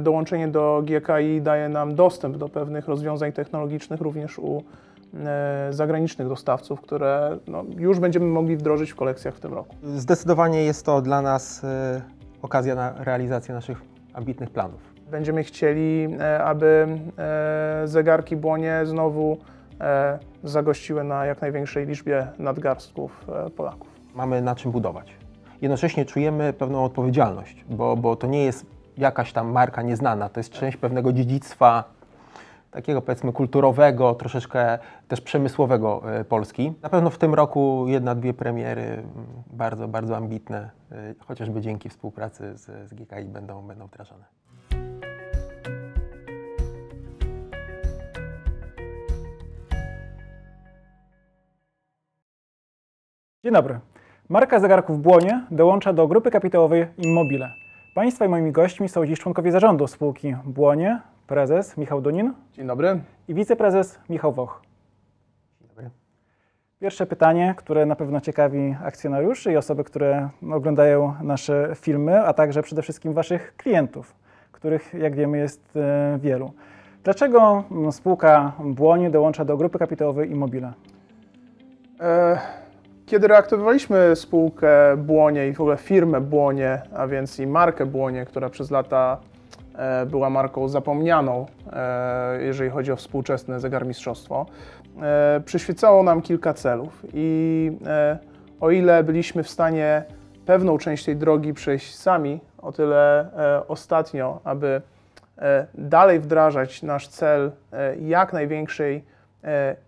Dołączenie 0.00 0.48
do 0.48 0.82
GKI 0.86 1.40
daje 1.42 1.68
nam 1.68 1.94
dostęp 1.94 2.36
do 2.36 2.48
pewnych 2.48 2.88
rozwiązań 2.88 3.32
technologicznych 3.32 4.00
również 4.00 4.38
u 4.38 4.62
e, 5.14 5.68
zagranicznych 5.70 6.28
dostawców, 6.28 6.80
które 6.80 7.38
no, 7.46 7.64
już 7.78 7.98
będziemy 7.98 8.26
mogli 8.26 8.56
wdrożyć 8.56 8.90
w 8.90 8.96
kolekcjach 8.96 9.34
w 9.34 9.40
tym 9.40 9.54
roku. 9.54 9.76
Zdecydowanie 9.82 10.64
jest 10.64 10.86
to 10.86 11.02
dla 11.02 11.22
nas 11.22 11.64
e, 11.64 12.02
okazja 12.42 12.74
na 12.74 12.94
realizację 12.98 13.54
naszych 13.54 13.82
ambitnych 14.14 14.50
planów. 14.50 14.80
Będziemy 15.10 15.44
chcieli, 15.44 16.08
e, 16.20 16.44
aby 16.44 16.86
zegarki 17.84 18.36
błonie 18.36 18.80
znowu 18.84 19.38
zagościły 20.44 21.04
na 21.04 21.26
jak 21.26 21.40
największej 21.40 21.86
liczbie 21.86 22.26
nadgarstków 22.38 23.26
Polaków. 23.56 23.88
Mamy 24.14 24.42
na 24.42 24.54
czym 24.54 24.70
budować. 24.72 25.16
Jednocześnie 25.62 26.04
czujemy 26.04 26.52
pewną 26.52 26.84
odpowiedzialność, 26.84 27.64
bo, 27.70 27.96
bo 27.96 28.16
to 28.16 28.26
nie 28.26 28.44
jest 28.44 28.66
jakaś 28.98 29.32
tam 29.32 29.52
marka 29.52 29.82
nieznana, 29.82 30.28
to 30.28 30.40
jest 30.40 30.52
część 30.52 30.76
pewnego 30.76 31.12
dziedzictwa 31.12 31.84
takiego 32.70 33.02
powiedzmy 33.02 33.32
kulturowego, 33.32 34.14
troszeczkę 34.14 34.78
też 35.08 35.20
przemysłowego 35.20 36.02
e, 36.14 36.24
Polski. 36.24 36.72
Na 36.82 36.88
pewno 36.88 37.10
w 37.10 37.18
tym 37.18 37.34
roku 37.34 37.84
jedna, 37.88 38.14
dwie 38.14 38.34
premiery 38.34 39.02
bardzo, 39.46 39.88
bardzo 39.88 40.16
ambitne, 40.16 40.70
e, 40.92 41.14
chociażby 41.26 41.60
dzięki 41.60 41.88
współpracy 41.88 42.56
z, 42.56 42.88
z 42.88 42.94
GKI 42.94 43.24
będą, 43.24 43.62
będą 43.62 43.86
wdrażane. 43.86 44.24
Dzień 53.44 53.52
dobry. 53.52 53.80
Marka 54.28 54.60
zegarków 54.60 55.02
Błonie 55.02 55.46
dołącza 55.50 55.92
do 55.92 56.08
grupy 56.08 56.30
kapitałowej 56.30 56.86
Immobile. 56.98 57.63
Państwa 57.94 58.24
i 58.24 58.28
moimi 58.28 58.52
gośćmi 58.52 58.88
są 58.88 59.06
dziś 59.06 59.20
członkowie 59.20 59.52
zarządu 59.52 59.86
spółki 59.86 60.36
Błonie, 60.44 61.00
prezes 61.26 61.76
Michał 61.76 62.00
Dunin 62.00 62.32
Dzień 62.52 62.66
dobry. 62.66 63.00
i 63.28 63.34
wiceprezes 63.34 63.98
Michał 64.08 64.32
Woch. 64.32 64.62
Dzień 65.60 65.68
dobry. 65.68 65.90
Pierwsze 66.80 67.06
pytanie, 67.06 67.54
które 67.56 67.86
na 67.86 67.96
pewno 67.96 68.20
ciekawi 68.20 68.76
akcjonariuszy 68.84 69.52
i 69.52 69.56
osoby, 69.56 69.84
które 69.84 70.28
oglądają 70.52 71.14
nasze 71.22 71.72
filmy, 71.74 72.26
a 72.26 72.32
także 72.32 72.62
przede 72.62 72.82
wszystkim 72.82 73.12
Waszych 73.12 73.56
klientów, 73.56 74.14
których, 74.52 74.94
jak 74.94 75.14
wiemy, 75.14 75.38
jest 75.38 75.76
e, 75.76 76.18
wielu. 76.22 76.52
Dlaczego 77.04 77.64
spółka 77.90 78.52
Błonie 78.64 79.10
dołącza 79.10 79.44
do 79.44 79.56
grupy 79.56 79.78
kapitałowej 79.78 80.30
Immobile? 80.30 80.72
E, 82.00 82.38
Kiedy 83.06 83.28
reaktywowaliśmy 83.28 84.16
spółkę 84.16 84.96
Błonie 84.96 85.48
i 85.48 85.52
w 85.52 85.60
ogóle 85.60 85.76
firmę 85.76 86.20
Błonie, 86.20 86.82
a 86.94 87.06
więc 87.06 87.38
i 87.38 87.46
markę 87.46 87.86
Błonie, 87.86 88.24
która 88.26 88.50
przez 88.50 88.70
lata 88.70 89.18
e, 89.74 90.06
była 90.06 90.30
marką 90.30 90.68
zapomnianą, 90.68 91.46
e, 91.72 92.42
jeżeli 92.42 92.70
chodzi 92.70 92.92
o 92.92 92.96
współczesne 92.96 93.60
zegarmistrzostwo, 93.60 94.46
e, 95.02 95.40
przyświecało 95.44 96.02
nam 96.02 96.22
kilka 96.22 96.54
celów. 96.54 97.06
I 97.14 97.72
o 98.60 98.70
ile 98.70 99.02
byliśmy 99.02 99.42
w 99.42 99.48
stanie 99.48 100.04
pewną 100.46 100.78
część 100.78 101.04
tej 101.04 101.16
drogi 101.16 101.54
przejść 101.54 101.94
sami, 101.96 102.40
o 102.58 102.72
tyle 102.72 103.30
ostatnio, 103.68 104.40
aby 104.44 104.82
dalej 105.74 106.20
wdrażać 106.20 106.82
nasz 106.82 107.08
cel 107.08 107.52
jak 108.00 108.32
największej 108.32 109.04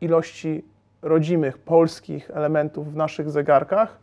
ilości 0.00 0.64
rodzimych, 1.02 1.58
polskich 1.58 2.30
elementów 2.34 2.92
w 2.92 2.96
naszych 2.96 3.30
zegarkach 3.30 3.98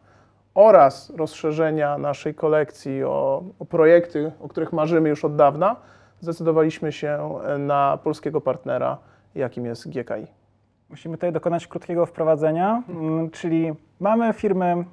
oraz 0.53 1.09
rozszerzenia 1.09 1.97
naszej 1.97 2.35
kolekcji 2.35 3.03
o, 3.03 3.43
o 3.59 3.65
projekty, 3.65 4.31
o 4.41 4.47
których 4.47 4.73
marzymy 4.73 5.09
już 5.09 5.25
od 5.25 5.35
dawna, 5.35 5.75
zdecydowaliśmy 6.19 6.91
się 6.91 7.39
na 7.59 7.99
polskiego 8.03 8.41
partnera, 8.41 8.97
jakim 9.35 9.65
jest 9.65 9.89
GKI. 9.89 10.27
Musimy 10.89 11.17
tutaj 11.17 11.31
dokonać 11.31 11.67
krótkiego 11.67 12.05
wprowadzenia, 12.05 12.83
mm, 12.89 13.29
czyli 13.29 13.73
mamy 13.99 14.33
firmę 14.33 14.83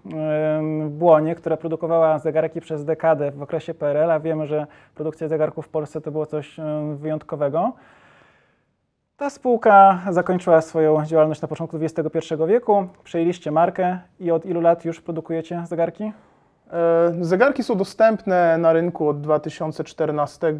ym, 0.59 0.91
Błonie, 0.91 1.34
która 1.34 1.56
produkowała 1.56 2.19
zegarki 2.19 2.61
przez 2.61 2.84
dekadę 2.84 3.31
w 3.31 3.43
okresie 3.43 3.75
PRL, 3.75 4.11
a 4.11 4.21
wiemy, 4.21 4.47
że 4.47 4.67
produkcja 4.94 5.28
zegarków 5.28 5.67
w 5.67 5.69
Polsce 5.69 6.00
to 6.00 6.11
było 6.11 6.27
coś 6.27 6.56
wyjątkowego. 6.97 7.72
Ta 9.20 9.31
spółka 9.31 10.00
zakończyła 10.10 10.60
swoją 10.60 11.06
działalność 11.06 11.42
na 11.42 11.48
początku 11.48 11.76
XXI 11.76 12.34
wieku, 12.48 12.86
przejęliście 13.04 13.50
markę 13.50 13.98
i 14.20 14.31
od 14.31 14.47
ilu 14.47 14.60
lat 14.60 14.84
już 14.84 15.00
produkujecie 15.00 15.62
zegarki? 15.66 16.12
E, 16.72 17.12
Zegarki 17.20 17.62
są 17.62 17.75
dostępne 17.76 18.58
na 18.58 18.72
rynku 18.72 19.08
od 19.08 19.20
2014 19.20 20.54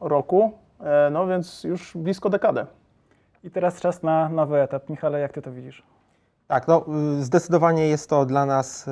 roku, 0.00 0.52
e, 0.80 1.10
no 1.12 1.26
więc 1.26 1.64
już 1.64 1.96
blisko 1.96 2.30
dekadę. 2.30 2.66
I 3.44 3.50
teraz 3.50 3.80
czas 3.80 4.02
na 4.02 4.28
nowy 4.28 4.60
etap. 4.60 4.88
Michale, 4.88 5.20
jak 5.20 5.32
ty 5.32 5.42
to 5.42 5.52
widzisz? 5.52 5.82
Tak, 6.48 6.68
no, 6.68 6.84
y, 7.18 7.24
zdecydowanie 7.24 7.88
jest 7.88 8.10
to 8.10 8.26
dla 8.26 8.46
nas 8.46 8.88
y, 8.88 8.90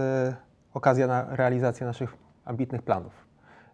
okazja 0.74 1.06
na 1.06 1.36
realizację 1.36 1.86
naszych 1.86 2.16
ambitnych 2.44 2.82
planów. 2.82 3.12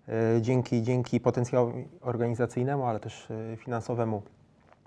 Y, 0.09 0.43
Dzięki, 0.43 0.83
dzięki 0.83 1.21
potencjałowi 1.21 1.89
organizacyjnemu, 2.01 2.87
ale 2.87 3.01
też 3.01 3.29
finansowemu 3.57 4.23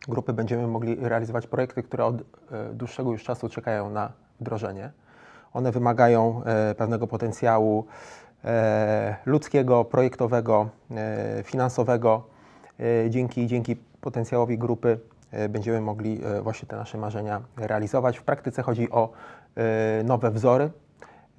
grupy 0.08 0.34
będziemy 0.34 0.68
mogli 0.68 0.96
realizować 0.96 1.48
projekty, 1.48 1.84
które 1.84 2.06
od 2.06 2.22
y, 2.22 2.24
dłuższego 2.74 3.12
już 3.12 3.24
czasu 3.24 3.50
czekają 3.50 3.90
na 3.90 4.12
wdrożenie. 4.40 4.92
One 5.54 5.72
wymagają 5.72 6.44
e, 6.44 6.76
pewnego 6.76 7.08
potencjału 7.08 7.86
e, 8.46 9.16
ludzkiego, 9.26 9.86
projektowego, 9.86 10.70
e, 10.92 11.44
finansowego. 11.44 12.24
E, 12.80 13.10
Dzięki, 13.10 13.48
dzięki 13.48 13.76
potencjałowi 14.02 14.58
grupy 14.58 15.00
e, 15.32 15.50
będziemy 15.50 15.82
mogli 15.82 16.22
e, 16.26 16.42
właśnie 16.42 16.68
te 16.68 16.76
nasze 16.76 16.98
marzenia 16.98 17.42
realizować. 17.58 18.18
W 18.18 18.24
praktyce 18.24 18.64
chodzi 18.64 18.92
o 18.92 19.10
e, 19.56 20.04
nowe 20.04 20.32
wzory 20.32 20.70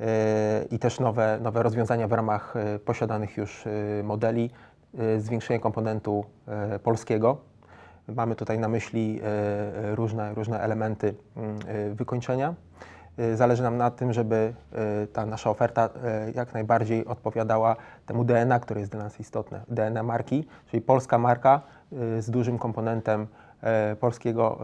e, 0.00 0.65
i 0.70 0.78
też 0.78 1.00
nowe, 1.00 1.38
nowe 1.43 1.62
rozwiązania 1.62 2.09
w 2.09 2.12
ramach 2.12 2.56
e, 2.56 2.78
posiadanych 2.78 3.37
już 3.37 3.66
e, 3.66 3.70
modeli, 4.03 4.50
e, 4.99 5.20
zwiększenie 5.20 5.60
komponentu 5.60 6.25
e, 6.47 6.78
polskiego. 6.78 7.50
Mamy 8.16 8.37
tutaj 8.37 8.59
na 8.59 8.69
myśli 8.69 9.21
e, 9.22 9.26
e, 9.26 9.94
różne, 9.94 10.34
różne 10.34 10.60
elementy 10.60 11.15
mm, 11.37 11.59
e, 11.66 11.94
wykończenia. 11.94 12.54
Zależy 13.34 13.62
nam 13.62 13.76
na 13.76 13.91
tym, 13.91 14.12
żeby 14.12 14.54
ta 15.12 15.26
nasza 15.26 15.50
oferta 15.50 15.88
jak 16.34 16.54
najbardziej 16.54 17.06
odpowiadała 17.06 17.76
temu 18.06 18.25
DNA, 18.25 18.60
które 18.60 18.81
jest 18.81 18.93
dla 18.93 19.03
nas 19.03 19.20
istotne. 19.20 19.60
DNA 19.69 20.03
marki, 20.03 20.47
czyli 20.66 20.81
polska 20.81 21.19
marka 21.19 21.60
z 22.19 22.31
dużym 22.31 22.59
komponentem 22.59 23.26
polskiego, 24.00 24.59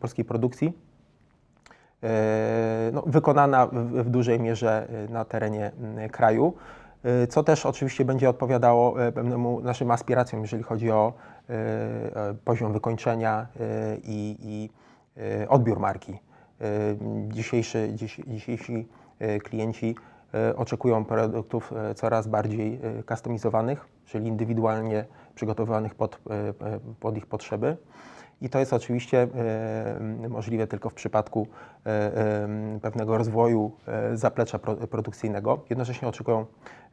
polskiej 0.00 0.24
produkcji, 0.24 0.78
no, 2.92 3.02
wykonana 3.06 3.66
w, 3.82 4.10
dużej 4.10 4.40
mierze 4.40 4.88
na 5.08 5.24
terenie 5.24 5.72
m, 5.80 6.08
kraju, 6.08 6.54
co 7.28 7.42
też 7.42 7.66
oczywiście 7.66 8.04
będzie 8.04 8.30
odpowiadało 8.30 8.94
pewnemu 9.14 9.60
naszym 9.60 9.90
aspiracjom, 9.90 10.42
jeżeli 10.42 10.62
chodzi 10.62 10.90
o 10.90 11.12
poziom 12.44 12.72
wykończenia 12.72 13.46
e, 13.60 13.96
i, 14.04 14.36
i 14.40 14.70
e, 15.42 15.48
odbiór 15.48 15.80
marki. 15.80 16.12
E, 16.12 16.16
Dzisiejszy, 17.28 17.94
dzisiejsi 18.26 18.88
e, 19.18 19.38
klienci 19.38 19.96
e, 20.34 20.56
oczekują 20.56 21.04
produktów 21.04 21.72
e, 21.72 21.94
coraz 21.94 22.26
bardziej 22.28 22.80
e, 22.82 23.02
kustomizowanych, 23.02 23.86
czyli 24.06 24.28
indywidualnie 24.28 25.04
przygotowywanych 25.34 25.94
pod, 25.94 26.20
e, 26.30 26.34
e, 26.34 26.80
pod 27.00 27.16
ich 27.16 27.26
potrzeby. 27.26 27.76
I 28.40 28.48
to 28.48 28.58
jest 28.58 28.72
oczywiście 28.72 29.22
e, 30.24 30.28
możliwe 30.28 30.66
tylko 30.66 30.90
w 30.90 30.94
przypadku 30.94 31.46
e, 31.86 31.90
e, 31.90 32.48
pewnego 32.82 33.18
rozwoju 33.18 33.72
e, 33.86 34.16
zaplecza 34.16 34.58
pro, 34.58 34.76
produkcyjnego. 34.76 35.60
Jednocześnie 35.70 36.08
oczekują 36.08 36.46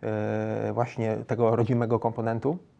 e, 0.03 0.71
właśnie 0.73 1.17
tego 1.27 1.55
rodzimego 1.55 1.99
komponentu 1.99 2.57
e, 2.57 2.70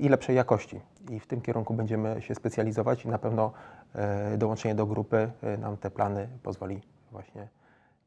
i 0.00 0.08
lepszej 0.08 0.36
jakości. 0.36 0.80
I 1.10 1.20
w 1.20 1.26
tym 1.26 1.40
kierunku 1.40 1.74
będziemy 1.74 2.22
się 2.22 2.34
specjalizować 2.34 3.04
i 3.04 3.08
na 3.08 3.18
pewno 3.18 3.52
e, 3.94 4.38
dołączenie 4.38 4.74
do 4.74 4.86
grupy 4.86 5.30
e, 5.42 5.56
nam 5.56 5.76
te 5.76 5.90
plany 5.90 6.28
pozwoli 6.42 6.80
właśnie 7.12 7.48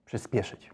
przyspieszyć. 0.06 0.72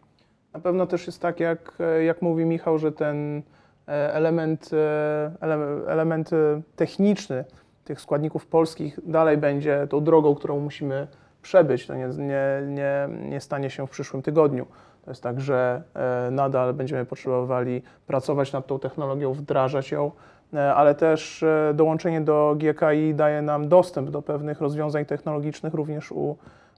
Na 0.53 0.59
pewno 0.59 0.87
też 0.87 1.07
jest 1.07 1.21
tak, 1.21 1.39
jak, 1.39 1.77
jak 2.05 2.21
mówi 2.21 2.45
Michał, 2.45 2.77
że 2.77 2.91
ten 2.91 3.41
e, 3.87 4.13
element, 4.13 4.69
e, 4.73 5.31
ele- 5.41 5.87
element 5.87 6.33
e, 6.33 6.61
techniczny 6.75 7.45
tych 7.83 8.01
składników 8.01 8.47
polskich 8.47 8.99
dalej 9.03 9.37
będzie 9.37 9.87
tą 9.89 10.03
drogą, 10.03 10.35
którą 10.35 10.59
musimy 10.59 11.07
przebyć. 11.41 11.87
To 11.87 11.95
nie, 11.95 12.07
nie, 12.07 12.61
nie, 12.67 13.09
nie 13.29 13.41
stanie 13.41 13.69
się 13.69 13.87
w 13.87 13.89
przyszłym 13.89 14.21
tygodniu. 14.21 14.65
To 15.05 15.11
jest 15.11 15.23
tak, 15.23 15.41
że 15.41 15.83
e, 15.93 16.31
nadal 16.31 16.73
będziemy 16.73 17.05
potrzebowali 17.05 17.81
pracować 18.07 18.53
nad 18.53 18.67
tą 18.67 18.79
technologią, 18.79 19.33
wdrażać 19.33 19.91
ją, 19.91 20.05
e, 20.07 20.11
ale 20.57 20.95
też 20.95 21.43
e, 21.43 21.73
dołączenie 21.73 22.21
do 22.21 22.55
GKI 22.57 23.15
daje 23.15 23.41
nam 23.41 23.67
dostęp 23.69 24.09
do 24.09 24.21
pewnych 24.21 24.61
rozwiązań 24.61 25.05
technologicznych 25.05 25.73
również 25.73 26.11
u 26.11 26.37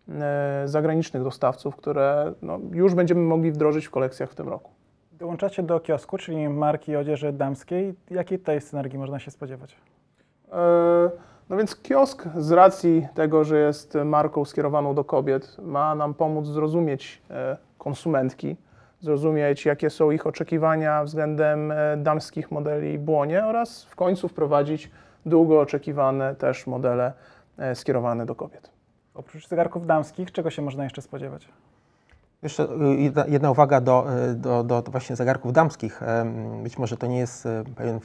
e, 0.09 0.63
zagranicznych 0.65 1.23
dostawców, 1.23 1.75
które 1.75 2.33
no, 2.41 2.59
już 2.71 2.93
będziemy 2.93 3.21
mogli 3.21 3.51
wdrożyć 3.51 3.85
w 3.85 3.91
kolekcjach 3.91 4.31
w 4.31 4.35
tym 4.35 4.49
roku. 4.49 4.71
Dołączacie 5.11 5.63
do 5.63 5.79
kiosku, 5.79 6.17
czyli 6.17 6.49
marki 6.49 6.95
odzieży 6.95 7.33
damskiej. 7.33 7.93
Jakiej 8.11 8.39
tej 8.39 8.61
synergii 8.61 8.99
można 8.99 9.19
się 9.19 9.31
spodziewać? 9.31 9.75
E, 10.51 11.31
No 11.51 11.57
więc 11.57 11.75
kiosk 11.75 12.27
z 12.37 12.51
racji 12.51 13.07
tego, 13.13 13.43
że 13.43 13.59
jest 13.59 13.97
marką 14.05 14.45
skierowaną 14.45 14.95
do 14.95 15.03
kobiet, 15.03 15.57
ma 15.61 15.95
nam 15.95 16.13
pomóc 16.13 16.45
zrozumieć 16.45 17.21
e, 17.29 17.57
konsumentki, 17.77 18.55
zrozumieć 19.01 19.65
jakie 19.65 19.89
są 19.89 20.11
ich 20.11 20.27
oczekiwania 20.27 21.03
względem 21.03 21.71
e, 21.71 21.97
damskich 21.97 22.51
modeli 22.51 22.99
błonie 22.99 23.45
oraz 23.45 23.83
w 23.83 23.95
końcu 23.95 24.27
wprowadzić 24.27 24.91
długo 25.25 25.59
oczekiwane 25.59 26.35
też 26.35 26.67
modele 26.67 27.13
e, 27.57 27.75
skierowane 27.75 28.25
do 28.25 28.35
kobiet. 28.35 28.69
Oprócz 29.13 29.47
zegarków 29.47 29.87
damskich, 29.87 30.31
czego 30.31 30.49
się 30.49 30.61
można 30.61 30.83
jeszcze 30.83 31.01
spodziewać? 31.01 31.47
Jeszcze 32.43 32.63
y, 32.63 32.95
jedna, 32.95 33.25
jedna 33.25 33.51
uwaga 33.51 33.81
do, 33.81 34.05
y, 34.31 34.35
do, 34.35 34.63
do 34.63 34.81
właśnie 34.81 35.15
zegarków 35.15 35.53
damskich. 35.53 36.01
Być 36.63 36.77
może 36.77 36.97
to 36.97 37.07
nie 37.07 37.19
jest 37.19 37.45
y, 37.45 37.63
pewien 37.75 37.99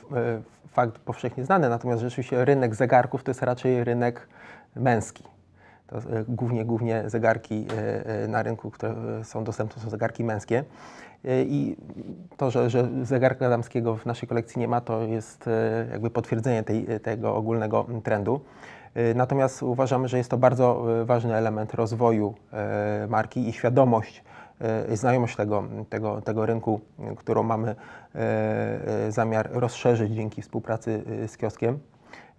fakt 0.72 0.98
powszechnie 0.98 1.44
znany, 1.44 1.68
natomiast 1.68 2.02
rzeczywiście 2.02 2.44
rynek 2.44 2.74
zegarków 2.74 3.22
to 3.22 3.30
jest 3.30 3.42
raczej 3.42 3.84
rynek 3.84 4.28
męski. 4.76 5.24
To 5.86 5.98
y, 5.98 6.24
głównie, 6.28 6.64
głównie 6.64 7.02
zegarki 7.06 7.54
y, 7.54 8.24
y, 8.24 8.28
na 8.28 8.42
rynku, 8.42 8.70
które 8.70 8.94
są 9.24 9.44
dostępne, 9.44 9.82
są 9.82 9.90
zegarki 9.90 10.24
męskie. 10.24 10.64
I 11.46 11.76
to, 12.36 12.50
że, 12.50 12.70
że 12.70 12.88
zegarka 13.02 13.48
damskiego 13.48 13.96
w 13.96 14.06
naszej 14.06 14.28
kolekcji 14.28 14.60
nie 14.60 14.68
ma, 14.68 14.80
to 14.80 15.02
jest 15.02 15.48
jakby 15.90 16.10
potwierdzenie 16.10 16.62
tej, 16.62 16.86
tego 17.02 17.36
ogólnego 17.36 17.86
trendu. 18.04 18.40
Natomiast 19.14 19.62
uważamy, 19.62 20.08
że 20.08 20.18
jest 20.18 20.30
to 20.30 20.36
bardzo 20.36 20.84
ważny 21.04 21.34
element 21.34 21.74
rozwoju 21.74 22.34
marki 23.08 23.48
i 23.48 23.52
świadomość, 23.52 24.24
znajomość 24.92 25.36
tego, 25.36 25.64
tego, 25.88 26.20
tego 26.20 26.46
rynku, 26.46 26.80
którą 27.16 27.42
mamy 27.42 27.74
zamiar 29.08 29.48
rozszerzyć 29.52 30.12
dzięki 30.12 30.42
współpracy 30.42 31.02
z 31.26 31.36
kioskiem. 31.36 31.78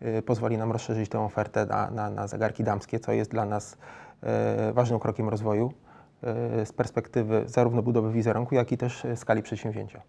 Y, 0.01 0.21
Pozwoli 0.21 0.57
nam 0.57 0.71
rozszerzyć 0.71 1.09
tę 1.09 1.19
ofertę 1.19 1.65
na, 1.65 1.91
na, 1.91 2.09
na 2.09 2.27
zegarki 2.27 2.63
damskie, 2.63 2.99
co 2.99 3.11
jest 3.11 3.31
dla 3.31 3.45
nas 3.45 3.77
y, 4.69 4.73
ważnym 4.73 4.99
krokiem 4.99 5.29
rozwoju 5.29 5.73
y, 6.61 6.65
z 6.65 6.73
perspektywy 6.73 7.43
zarówno 7.45 7.81
budowy 7.81 8.11
wizerunku, 8.11 8.55
jak 8.55 8.71
i 8.71 8.77
też 8.77 9.07
skali 9.15 9.43
przedsięwzięcia. 9.43 10.01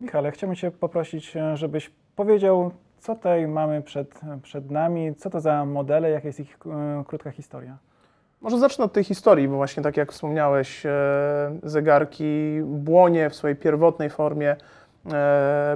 Michale, 0.00 0.30
chciałbym 0.30 0.56
Cię 0.56 0.70
poprosić, 0.70 1.34
żebyś 1.54 1.90
powiedział, 2.16 2.70
co 2.98 3.14
tutaj 3.14 3.48
mamy 3.48 3.82
przed, 3.82 4.20
przed 4.42 4.70
nami, 4.70 5.14
co 5.14 5.30
to 5.30 5.40
za 5.40 5.64
modele, 5.64 6.10
jaka 6.10 6.26
jest 6.26 6.40
ich 6.40 6.58
krótka 7.06 7.30
historia. 7.30 7.78
Może 8.40 8.58
zacznę 8.58 8.84
od 8.84 8.92
tej 8.92 9.04
historii, 9.04 9.48
bo 9.48 9.56
właśnie 9.56 9.82
tak 9.82 9.96
jak 9.96 10.12
wspomniałeś, 10.12 10.82
zegarki 11.62 12.60
błonie 12.64 13.30
w 13.30 13.34
swojej 13.34 13.56
pierwotnej 13.56 14.10
formie 14.10 14.56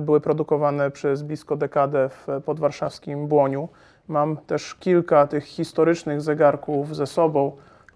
były 0.00 0.21
produkowane 0.21 0.91
przez 0.91 1.23
blisko 1.23 1.56
dekadę 1.56 2.09
w 2.09 2.26
podwarszawskim 2.44 3.26
Błoniu. 3.26 3.69
Mam 4.09 4.37
też 4.37 4.75
kilka 4.75 5.26
tych 5.26 5.44
historycznych 5.44 6.21
zegarków 6.21 6.97
ze 6.97 7.06
sobą, 7.06 7.53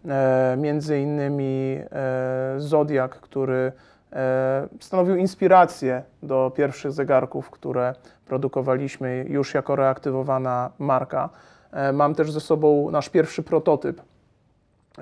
e, 0.09 0.57
między 0.59 1.01
innymi 1.01 1.79
e, 1.93 2.55
Zodiak, 2.61 3.21
który 3.21 3.73
e, 4.13 4.69
stanowił 4.81 5.17
inspirację 5.17 6.03
do 6.23 6.53
pierwszych 6.57 6.93
zegarków, 6.93 7.51
które 7.51 7.95
produkowaliśmy 8.27 9.25
już 9.29 9.55
jako 9.55 9.77
reaktywowana 9.77 10.71
marka. 10.79 11.29
E, 11.73 11.93
Mam 11.93 12.15
też 12.15 12.33
ze 12.33 12.41
sobą 12.41 12.91
nasz 12.91 13.09
pierwszy 13.09 13.43
prototyp, 13.43 14.03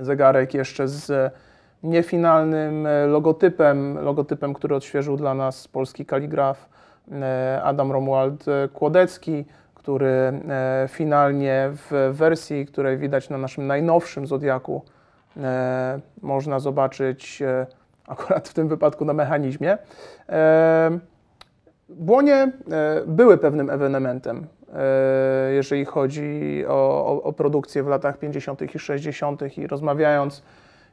zegarek 0.00 0.55
jeszcze 0.55 0.88
z 0.88 1.34
niefinalnym 1.82 2.87
e, 2.87 3.06
logotypem, 3.06 3.99
logotypem, 3.99 4.55
który 4.55 4.75
odświeżył 4.75 5.17
dla 5.17 5.34
nas 5.34 5.69
polski 5.69 6.06
kaligraf 6.06 6.69
e, 7.12 7.61
Adam 7.64 7.93
Romuald 7.93 8.49
e, 8.49 8.69
Kłodecki, 8.69 9.44
który 9.75 10.40
finalnie 10.88 11.70
w 11.73 12.11
wersji, 12.12 12.67
której 12.67 12.99
widać 12.99 13.31
na 13.31 13.38
naszym 13.38 13.67
najnowszym 13.67 14.26
Zodiaku, 14.26 14.84
można 16.23 16.58
zobaczyć 16.58 17.43
akurat 18.08 18.49
w 18.49 18.55
tym 18.55 18.69
wypadku 18.69 19.05
na 19.05 19.12
mechanizmie. 19.12 19.79
Błonie 21.88 22.52
były 23.06 23.38
pewnym 23.38 23.70
ewenementem, 23.70 24.46
jeżeli 25.50 25.84
chodzi 25.84 26.64
o, 26.69 27.06
o, 27.06 27.22
o 27.22 27.32
produkcję 27.32 27.82
w 27.82 27.87
latach 27.87 28.19
50. 28.19 28.75
i 28.75 28.79
60. 28.79 29.58
i 29.58 29.67
rozmawiając 29.67 30.43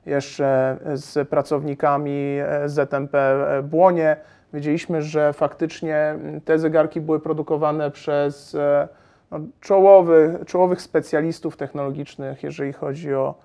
jeszcze 0.05 0.77
z 0.93 1.29
pracownikami 1.29 2.37
e, 2.39 2.69
ZMP 2.69 3.17
e, 3.17 3.63
Błonie, 3.63 4.17
wiedzieliśmy, 4.53 5.01
że 5.01 5.33
faktycznie 5.33 5.97
m, 5.97 6.41
te 6.41 6.59
zegarki 6.59 7.01
były 7.01 7.19
produkowane 7.19 7.91
przez 7.91 8.55
e, 8.55 8.87
no, 9.31 9.39
czołowy, 9.61 10.39
czołowych 10.45 10.81
specjalistów 10.81 11.57
technologicznych, 11.57 12.43
jeżeli 12.43 12.73
chodzi 12.73 13.13
o, 13.13 13.35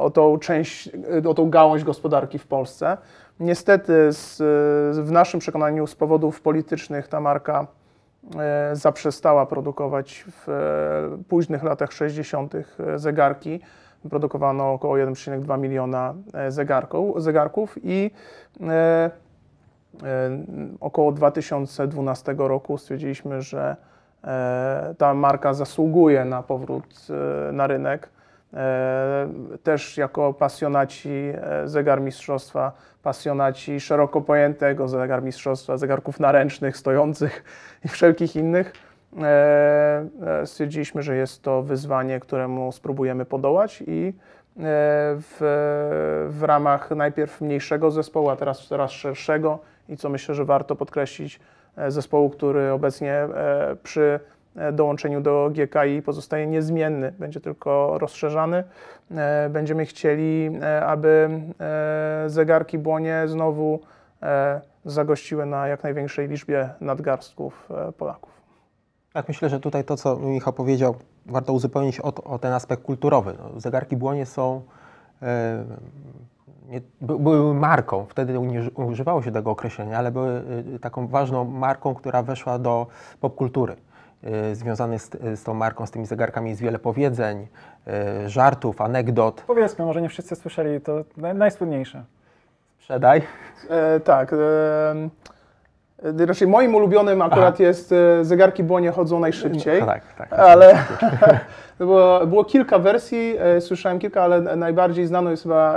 o, 0.00 0.10
tą 0.14 0.38
część, 0.38 0.90
o 1.28 1.34
tą 1.34 1.50
gałąź 1.50 1.84
gospodarki 1.84 2.38
w 2.38 2.46
Polsce. 2.46 2.96
Niestety 3.40 4.12
z, 4.12 4.38
w 5.06 5.10
naszym 5.10 5.40
przekonaniu 5.40 5.86
z 5.86 5.94
powodów 5.94 6.40
politycznych 6.40 7.08
ta 7.08 7.20
marka 7.20 7.66
zaprzestała 8.72 9.46
produkować 9.46 10.24
w 10.28 10.46
późnych 11.28 11.62
latach 11.62 11.92
60. 11.92 12.54
zegarki. 12.96 13.60
Produkowano 14.10 14.72
około 14.72 14.94
1,2 14.94 15.58
miliona 15.58 16.14
e, 16.34 16.50
zegarków, 16.50 17.22
zegarków 17.22 17.78
i 17.82 18.10
e, 18.60 18.70
e, 18.70 19.10
około 20.80 21.12
2012 21.12 22.34
roku 22.38 22.78
stwierdziliśmy, 22.78 23.42
że 23.42 23.76
ta 24.98 25.14
marka 25.14 25.54
zasługuje 25.54 26.24
na 26.24 26.42
powrót 26.42 27.06
na 27.52 27.66
rynek. 27.66 28.08
Też 29.62 29.96
jako 29.96 30.32
pasjonaci 30.32 31.32
zegarmistrzostwa, 31.64 32.72
pasjonaci 33.02 33.80
szeroko 33.80 34.20
pojętego 34.20 34.88
zegarmistrzostwa, 34.88 35.76
zegarków 35.76 36.20
naręcznych, 36.20 36.76
stojących 36.76 37.44
i 37.84 37.88
wszelkich 37.88 38.36
innych, 38.36 38.72
stwierdziliśmy, 40.44 41.02
że 41.02 41.16
jest 41.16 41.42
to 41.42 41.62
wyzwanie, 41.62 42.20
któremu 42.20 42.72
spróbujemy 42.72 43.24
podołać 43.24 43.82
i 43.86 44.08
e, 44.08 44.12
w, 45.16 45.36
w 46.30 46.42
ramach 46.42 46.90
najpierw 46.90 47.40
mniejszego 47.40 47.90
zespołu, 47.90 48.28
a 48.30 48.36
teraz 48.36 48.66
coraz 48.66 48.90
szerszego 48.90 49.58
i 49.88 49.96
co 49.96 50.08
myślę, 50.08 50.34
że 50.34 50.44
warto 50.44 50.76
podkreślić, 50.76 51.40
e, 51.76 51.90
zespołu, 51.90 52.30
który 52.30 52.72
obecnie 52.72 53.12
e, 53.12 53.76
przy 53.82 54.20
e, 54.56 54.72
dołączeniu 54.72 55.20
do 55.20 55.50
GKI 55.54 56.02
pozostaje 56.02 56.46
niezmienny, 56.46 57.12
będzie 57.18 57.40
tylko 57.40 57.98
rozszerzany. 57.98 58.64
E, 59.10 59.48
Będziemy 59.50 59.86
chcieli, 59.86 60.50
e, 60.62 60.86
aby 60.86 61.30
e, 61.60 62.24
zegarki 62.26 62.78
błonie 62.78 63.22
znowu 63.26 63.80
e, 64.22 64.60
zagościły 64.84 65.46
na 65.46 65.68
jak 65.68 65.82
największej 65.82 66.28
liczbie 66.28 66.68
nadgarstków 66.80 67.68
e, 67.88 67.92
Polaków. 67.92 68.43
Tak, 69.14 69.28
myślę, 69.28 69.48
że 69.48 69.60
tutaj 69.60 69.84
to, 69.84 69.96
co 69.96 70.16
Michał 70.16 70.52
powiedział, 70.52 70.94
warto 71.26 71.52
uzupełnić 71.52 72.00
o, 72.00 72.14
o 72.14 72.38
ten 72.38 72.52
aspekt 72.52 72.82
kulturowy. 72.82 73.34
No, 73.38 73.60
zegarki 73.60 73.96
błonie 73.96 74.26
są, 74.26 74.62
e, 75.22 75.64
nie, 76.68 76.80
by, 77.00 77.18
były 77.18 77.54
marką, 77.54 78.06
wtedy 78.08 78.32
nie 78.32 78.60
uży- 78.60 78.84
używało 78.86 79.22
się 79.22 79.32
tego 79.32 79.50
określenia, 79.50 79.98
ale 79.98 80.10
były 80.10 80.42
e, 80.74 80.78
taką 80.78 81.06
ważną 81.06 81.44
marką, 81.44 81.94
która 81.94 82.22
weszła 82.22 82.58
do 82.58 82.86
popkultury. 83.20 83.76
E, 84.22 84.54
Związany 84.54 84.98
z, 84.98 85.10
z 85.34 85.42
tą 85.42 85.54
marką, 85.54 85.86
z 85.86 85.90
tymi 85.90 86.06
zegarkami 86.06 86.50
jest 86.50 86.62
wiele 86.62 86.78
powiedzeń, 86.78 87.46
żartów, 88.26 88.80
anegdot. 88.80 89.44
Powiedzmy, 89.46 89.84
może 89.84 90.02
nie 90.02 90.08
wszyscy 90.08 90.36
słyszeli, 90.36 90.80
to 90.80 91.04
naj, 91.16 91.34
najsłynniejsze. 91.34 92.04
Sprzedaj. 92.78 93.22
E, 93.70 94.00
tak. 94.00 94.32
E, 94.32 94.36
raczej 96.02 96.48
moim 96.48 96.74
ulubionym 96.74 97.22
akurat 97.22 97.60
jest 97.60 97.92
e, 97.92 98.24
zegarki 98.24 98.62
błonie 98.64 98.90
chodzą 98.90 99.20
najszybciej. 99.20 99.80
No, 99.80 99.86
tak, 99.86 100.02
tak. 100.18 100.32
Ale 100.50 100.78
było, 101.78 102.26
było 102.26 102.44
kilka 102.44 102.78
wersji, 102.78 103.36
e, 103.38 103.60
słyszałem 103.60 103.98
kilka, 103.98 104.22
ale 104.22 104.40
najbardziej 104.40 105.06
znaną 105.06 105.30
jest 105.30 105.42
chyba 105.42 105.76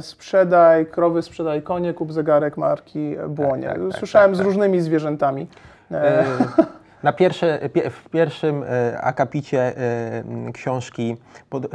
sprzedaj 0.00 0.86
krowy, 0.86 1.22
sprzedaj 1.22 1.62
konie, 1.62 1.94
kup 1.94 2.12
zegarek 2.12 2.56
marki 2.56 3.16
Błonie. 3.28 3.66
tak, 3.68 3.78
tak, 3.90 3.98
Słyszałem 3.98 4.30
tak, 4.30 4.34
z 4.36 4.38
tak. 4.38 4.46
różnymi 4.46 4.80
zwierzętami. 4.80 5.46
E, 5.92 6.24
Na 7.02 7.12
pierwsze, 7.12 7.58
pie- 7.74 7.90
w 7.90 8.08
pierwszym 8.10 8.64
akapicie 9.00 9.72
książki 10.52 11.16
pod, 11.50 11.66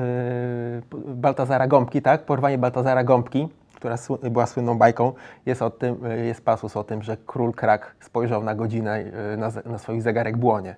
po- 0.90 0.98
Baltazara 1.08 1.68
Gąbki, 1.68 2.02
tak? 2.02 2.22
Porwanie 2.22 2.58
Baltazara 2.58 3.04
Gąbki, 3.04 3.48
która 3.84 3.98
była 4.30 4.46
słynną 4.46 4.78
bajką, 4.78 5.14
jest, 5.46 5.62
o 5.62 5.70
tym, 5.70 6.06
e, 6.06 6.26
jest 6.26 6.46
pasus 6.46 6.78
o 6.78 6.84
tym, 6.84 7.04
że 7.04 7.18
król 7.26 7.54
krak 7.54 7.96
spojrzał 8.00 8.44
na 8.44 8.56
godzinę 8.56 8.92
e, 9.34 9.38
na, 9.38 9.52
na 9.66 9.78
swoich 9.78 10.02
zegarek 10.02 10.38
błonie. 10.38 10.76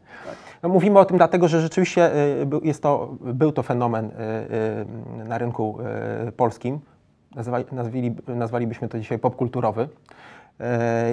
No, 0.63 0.69
mówimy 0.69 0.99
o 0.99 1.05
tym 1.05 1.17
dlatego, 1.17 1.47
że 1.47 1.61
rzeczywiście 1.61 2.13
e, 2.13 2.17
jest 2.63 2.83
to, 2.83 3.15
był 3.21 3.51
to 3.51 3.63
fenomen 3.63 4.11
na 5.25 5.37
rynku 5.37 5.77
polskim. 6.37 6.79
Nazwali, 7.35 7.65
nazwalibyśmy 8.27 8.87
to 8.87 8.99
dzisiaj 8.99 9.19
popkulturowy. 9.19 9.89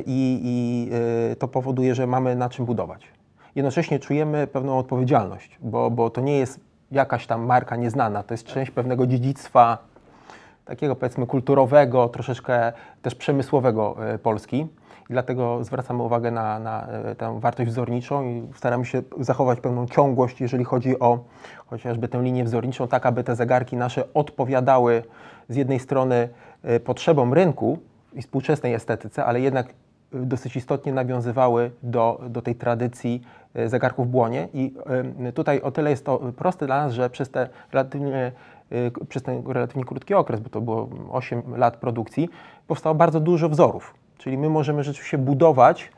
i, 0.06 0.40
i 0.44 0.90
to 1.38 1.49
powoduje, 1.49 1.94
że 1.94 2.06
mamy 2.06 2.37
na 2.37 2.49
czym 2.49 2.64
budować. 2.64 3.06
Jednocześnie 3.54 3.99
czujemy 3.99 4.46
pewną 4.46 4.78
odpowiedzialność, 4.78 5.58
bo, 5.61 5.90
bo 5.90 6.11
to 6.11 6.20
nie 6.20 6.38
jest 6.38 6.61
jakaś 6.90 7.26
tam 7.26 7.46
marka 7.46 7.76
nieznana, 7.76 8.22
to 8.22 8.34
jest 8.34 8.46
część 8.46 8.70
pewnego 8.70 9.06
dziedzictwa 9.06 9.91
takiego 10.64 10.97
powiedzmy 10.97 11.26
kulturowego, 11.26 12.09
troszeczkę 12.09 12.73
też 13.02 13.14
przemysłowego 13.14 13.97
Polski. 14.23 14.66
I 15.11 15.12
dlatego 15.12 15.64
zwracamy 15.64 16.02
uwagę 16.02 16.31
na, 16.31 16.59
na 16.59 16.87
e, 16.87 17.14
tę 17.14 17.40
wartość 17.40 17.71
wzorniczą 17.71 18.25
i 18.25 18.49
staramy 18.54 18.85
się 18.85 19.02
zachować 19.21 19.61
pewną 19.61 19.87
ciągłość, 19.87 20.40
jeżeli 20.40 20.64
chodzi 20.64 20.99
o 20.99 21.25
chociażby 21.66 22.09
tę 22.09 22.23
linię 22.23 22.45
wzorniczą, 22.45 22.88
tak 22.88 23.07
aby 23.07 23.25
te 23.25 23.37
zegarki 23.37 23.76
nasze 23.76 24.14
odpowiadały 24.14 25.02
z 25.49 25.57
jednej 25.57 25.78
strony 25.78 26.28
e, 26.62 26.81
potrzebom 26.81 27.35
rynku 27.35 27.78
i 28.12 28.23
współczesnej 28.23 28.75
estetyce, 28.75 29.25
ale 29.25 29.40
jednak 29.40 29.69
e, 29.69 29.73
dosyć 30.12 30.57
istotnie 30.57 30.92
nawiązywały 30.92 31.71
do, 31.83 32.21
do 32.28 32.42
tej 32.42 32.54
tradycji 32.54 33.23
zegarków 33.66 34.11
błonie. 34.11 34.49
I 34.54 34.75
tutaj 35.35 35.61
o 35.61 35.71
tyle 35.71 35.90
jest 35.90 36.04
to 36.04 36.18
proste 36.37 36.66
dla 36.66 36.85
nas, 36.85 36.92
że 36.92 37.11
przez, 37.11 37.30
te 37.30 37.49
relatywnie, 37.73 38.32
przez 39.09 39.23
ten 39.23 39.42
relatywnie 39.47 39.85
krótki 39.85 40.14
okres, 40.14 40.40
bo 40.40 40.49
to 40.49 40.61
było 40.61 40.88
8 41.11 41.42
lat 41.56 41.76
produkcji, 41.76 42.28
powstało 42.66 42.94
bardzo 42.94 43.21
dużo 43.21 43.49
wzorów. 43.49 43.94
Czyli 44.18 44.38
my 44.38 44.49
możemy 44.49 44.85
rzeczywiście 44.85 45.18
budować 45.18 45.90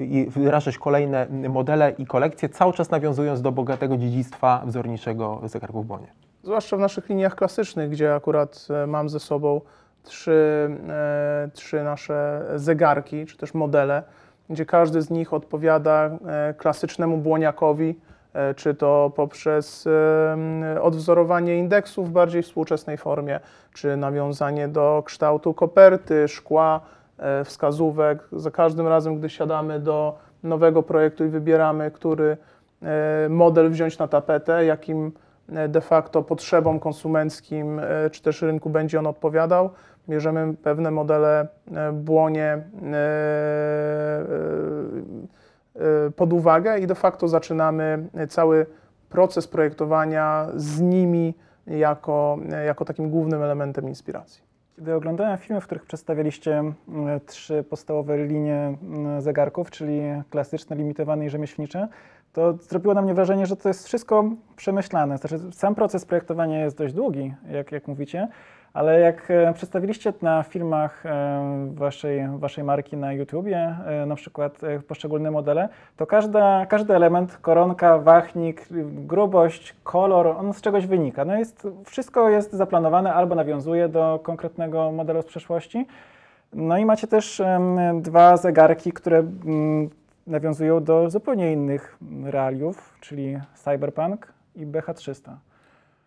i 0.00 0.26
wyrażać 0.30 0.78
kolejne 0.78 1.26
modele 1.48 1.90
i 1.90 2.06
kolekcje, 2.06 2.48
cały 2.48 2.72
czas 2.72 2.90
nawiązując 2.90 3.42
do 3.42 3.52
bogatego 3.52 3.96
dziedzictwa 3.96 4.62
wzorniczego 4.66 5.40
zegarków 5.44 5.86
Bonie. 5.86 6.06
Zwłaszcza 6.42 6.76
w 6.76 6.80
naszych 6.80 7.08
liniach 7.08 7.34
klasycznych, 7.34 7.90
gdzie 7.90 8.14
akurat 8.14 8.68
e, 8.70 8.86
mam 8.86 9.08
ze 9.08 9.20
sobą 9.20 9.60
trzy, 10.02 10.70
e, 10.88 11.48
trzy 11.52 11.82
nasze 11.82 12.44
zegarki, 12.56 13.26
czy 13.26 13.36
też 13.36 13.54
modele, 13.54 14.02
gdzie 14.50 14.66
każdy 14.66 15.02
z 15.02 15.10
nich 15.10 15.32
odpowiada 15.32 16.10
e, 16.26 16.54
klasycznemu 16.54 17.18
błoniakowi, 17.18 18.00
czy 18.56 18.74
to 18.74 19.12
poprzez 19.16 19.88
odwzorowanie 20.82 21.58
indeksu 21.58 22.04
w 22.04 22.10
bardziej 22.10 22.42
współczesnej 22.42 22.96
formie, 22.96 23.40
czy 23.74 23.96
nawiązanie 23.96 24.68
do 24.68 25.02
kształtu 25.06 25.54
koperty, 25.54 26.28
szkła, 26.28 26.80
E, 27.18 27.44
wskazówek. 27.44 28.28
Za 28.32 28.50
każdym 28.50 28.88
razem, 28.88 29.18
gdy 29.18 29.30
siadamy 29.30 29.80
do 29.80 30.18
nowego 30.42 30.82
projektu 30.82 31.24
i 31.24 31.28
wybieramy, 31.28 31.90
który 31.90 32.36
e, 32.82 33.28
model 33.28 33.70
wziąć 33.70 33.98
na 33.98 34.08
tapetę, 34.08 34.64
jakim 34.64 35.12
e, 35.48 35.68
de 35.68 35.80
facto 35.80 36.22
potrzebom 36.22 36.80
konsumenckim 36.80 37.80
czy 38.12 38.22
też 38.22 38.42
rynku 38.42 38.70
będzie 38.70 38.98
on 38.98 39.06
odpowiadał, 39.06 39.70
bierzemy 40.08 40.54
pewne 40.62 40.90
modele 40.90 41.48
błonie 41.92 42.62
pod 46.16 46.32
uwagę 46.32 46.78
i 46.78 46.86
de 46.86 46.94
facto 46.94 47.28
zaczynamy 47.28 48.08
cały 48.28 48.66
proces 49.08 49.48
projektowania 49.48 50.46
z 50.56 50.80
nimi 50.80 51.34
jako, 51.66 52.38
jako 52.66 52.84
takim 52.84 53.10
głównym 53.10 53.42
elementem 53.42 53.88
inspiracji. 53.88 54.42
Kiedy 54.76 54.94
oglądałem 54.94 55.38
filmy, 55.38 55.60
w 55.60 55.66
których 55.66 55.84
przedstawialiście 55.84 56.64
trzy 57.26 57.64
podstawowe 57.70 58.26
linie 58.26 58.76
zegarków, 59.18 59.70
czyli 59.70 60.00
klasyczne, 60.30 60.76
limitowane 60.76 61.26
i 61.26 61.30
rzemieślnicze, 61.30 61.88
to 62.36 62.52
zrobiło 62.52 62.94
na 62.94 63.02
mnie 63.02 63.14
wrażenie, 63.14 63.46
że 63.46 63.56
to 63.56 63.68
jest 63.68 63.86
wszystko 63.86 64.24
przemyślane. 64.56 65.18
Znaczy, 65.18 65.38
sam 65.52 65.74
proces 65.74 66.04
projektowania 66.04 66.64
jest 66.64 66.78
dość 66.78 66.94
długi, 66.94 67.34
jak, 67.50 67.72
jak 67.72 67.88
mówicie, 67.88 68.28
ale 68.72 69.00
jak 69.00 69.30
e, 69.30 69.52
przedstawiliście 69.54 70.12
na 70.22 70.42
filmach 70.42 71.06
e, 71.06 71.68
waszej, 71.74 72.28
waszej 72.38 72.64
marki 72.64 72.96
na 72.96 73.12
YouTubie, 73.12 73.76
e, 73.86 74.06
na 74.06 74.14
przykład 74.14 74.60
poszczególne 74.88 75.30
modele, 75.30 75.68
to 75.96 76.06
każda, 76.06 76.66
każdy 76.66 76.94
element, 76.94 77.36
koronka, 77.36 77.98
wachnik, 77.98 78.66
grubość, 79.06 79.76
kolor, 79.84 80.26
on 80.26 80.54
z 80.54 80.60
czegoś 80.60 80.86
wynika. 80.86 81.24
No 81.24 81.38
jest, 81.38 81.68
wszystko 81.84 82.28
jest 82.28 82.52
zaplanowane 82.52 83.14
albo 83.14 83.34
nawiązuje 83.34 83.88
do 83.88 84.20
konkretnego 84.22 84.92
modelu 84.92 85.22
z 85.22 85.26
przeszłości. 85.26 85.86
No 86.52 86.78
i 86.78 86.84
macie 86.84 87.06
też 87.06 87.42
dwa 88.00 88.36
zegarki, 88.36 88.92
które 88.92 89.18
mm, 89.18 89.90
nawiązują 90.26 90.84
do 90.84 91.10
zupełnie 91.10 91.52
innych 91.52 91.98
realiów, 92.24 92.98
czyli 93.00 93.38
Cyberpunk 93.54 94.32
i 94.54 94.66
BH300. 94.66 95.32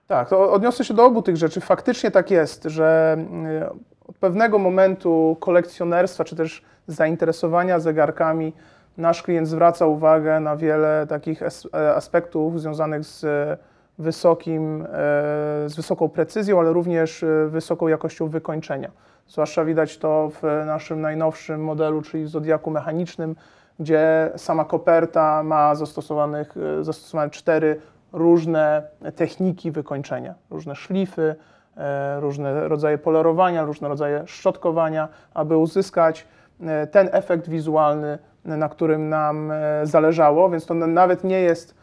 Tak, 0.07 0.29
to 0.29 0.51
odniosę 0.51 0.85
się 0.85 0.93
do 0.93 1.05
obu 1.05 1.21
tych 1.21 1.37
rzeczy. 1.37 1.61
Faktycznie 1.61 2.11
tak 2.11 2.31
jest, 2.31 2.63
że 2.63 3.17
y, 3.61 3.69
od 4.07 4.17
pewnego 4.17 4.59
momentu 4.59 5.37
kolekcjonerstwa 5.39 6.23
czy 6.23 6.35
też 6.35 6.63
zainteresowania 6.87 7.79
zegarkami 7.79 8.53
nasz 8.97 9.23
klient 9.23 9.47
zwraca 9.47 9.85
uwagę 9.85 10.39
na 10.39 10.55
wiele 10.55 11.05
takich 11.09 11.41
e, 11.43 11.95
aspektów 11.95 12.61
związanych 12.61 13.03
z 13.03 13.25
wysokim, 13.99 14.81
e, 14.81 14.87
z 15.65 15.75
wysoką 15.75 16.09
precyzją, 16.09 16.59
ale 16.59 16.73
również 16.73 17.23
e, 17.23 17.47
wysoką 17.47 17.87
jakością 17.87 18.27
wykończenia. 18.27 18.91
Zwłaszcza 19.27 19.65
widać 19.65 19.97
to 19.97 20.31
w 20.41 20.43
naszym 20.65 21.01
najnowszym 21.01 21.63
modelu, 21.63 22.01
czyli 22.01 22.23
w 22.23 22.29
Zodiaku 22.29 22.71
mechanicznym, 22.71 23.35
gdzie 23.79 24.31
sama 24.35 24.65
koperta 24.65 25.43
ma 25.43 25.75
zastosowanych, 25.75 26.55
zastosowane 26.81 27.29
cztery 27.29 27.81
różne 28.13 28.83
techniki 29.15 29.71
wykończenia, 29.71 30.35
różne 30.49 30.75
szlify, 30.75 31.35
e, 31.77 32.19
różne 32.19 32.67
rodzaje 32.67 32.97
polerowania, 32.97 33.65
różne 33.65 33.87
rodzaje 33.87 34.23
szczotkowania, 34.25 35.07
aby 35.33 35.57
uzyskać 35.57 36.27
e, 36.61 36.87
ten 36.87 37.09
efekt 37.11 37.49
wizualny, 37.49 38.17
na 38.45 38.69
którym 38.69 39.09
nam 39.09 39.51
e, 39.51 39.81
zależało, 39.83 40.49
więc 40.49 40.65
to 40.65 40.73
nawet 40.73 41.23
nie 41.23 41.41
jest 41.41 41.79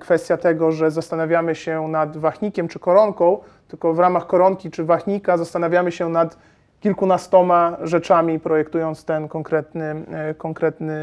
kwestia 0.00 0.36
tego, 0.36 0.72
że 0.72 0.90
zastanawiamy 0.90 1.54
się 1.54 1.88
nad 1.88 2.16
wachnikiem 2.16 2.68
czy 2.68 2.78
koronką, 2.78 3.38
tylko 3.68 3.94
w 3.94 3.98
ramach 3.98 4.26
koronki 4.26 4.70
czy 4.70 4.84
wachnika 4.84 5.36
zastanawiamy 5.36 5.92
się 5.92 6.08
nad 6.08 6.38
kilkunastoma 6.80 7.76
rzeczami, 7.82 8.40
projektując 8.40 9.04
ten 9.04 9.28
konkretny, 9.28 10.04
konkretny 10.38 10.94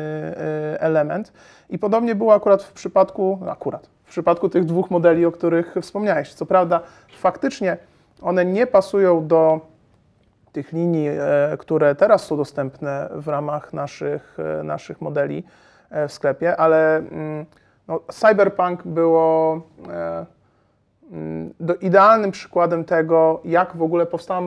element. 0.80 1.34
I 1.70 1.80
podobnie 1.80 2.16
było 2.16 2.34
akurat 2.34 2.64
w 2.64 2.74
przypadku, 2.74 3.40
akurat, 3.50 3.90
w 4.04 4.10
przypadku 4.10 4.50
tych 4.50 4.66
dwóch 4.66 4.92
modeli, 4.92 5.26
o 5.26 5.32
których 5.32 5.76
wspomniałeś. 5.82 6.34
Co 6.34 6.46
prawda, 6.46 6.82
faktycznie 7.18 7.78
one 8.22 8.46
nie 8.46 8.68
pasują 8.68 9.28
do 9.28 9.62
tych 10.52 10.74
linii, 10.74 11.08
e, 11.10 11.58
które 11.58 11.96
teraz 11.96 12.26
są 12.26 12.38
dostępne 12.38 13.10
w 13.12 13.28
ramach 13.28 13.74
naszych, 13.74 14.38
e, 14.60 14.64
naszych 14.64 15.02
modeli 15.02 15.44
e, 15.90 16.08
w 16.08 16.14
sklepie, 16.14 16.58
ale 16.58 16.98
mm, 16.98 17.46
no, 17.88 18.00
Cyberpunk 18.12 18.84
było 18.84 19.62
do, 21.60 21.76
idealnym 21.76 22.32
przykładem 22.32 22.86
tego, 22.86 23.42
jak 23.46 23.78
w 23.78 23.82
ogóle 23.82 24.06
powstała 24.06 24.42